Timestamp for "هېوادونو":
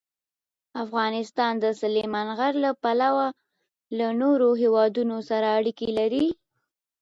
4.61-5.15